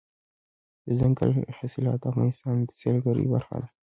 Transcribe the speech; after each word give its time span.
دځنګل 0.85 1.31
حاصلات 1.57 1.97
د 2.01 2.05
افغانستان 2.11 2.55
د 2.67 2.69
سیلګرۍ 2.79 3.25
برخه 3.33 3.55
ده. 3.61 3.67